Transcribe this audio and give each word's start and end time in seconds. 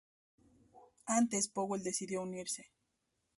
Antes 1.05 1.47
Powell 1.47 1.83
decidió 1.83 2.23
unirse. 2.23 2.71